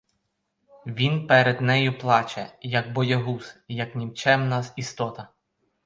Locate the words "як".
2.61-2.93, 3.67-3.95